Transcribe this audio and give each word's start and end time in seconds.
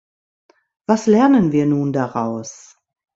Was 0.87 1.05
lernen 1.05 1.51
wir 1.51 1.67
nun 1.67 1.93
daraus? 1.93 2.75